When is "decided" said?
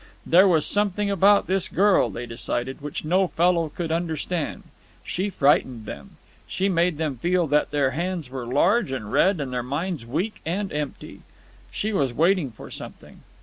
2.25-2.81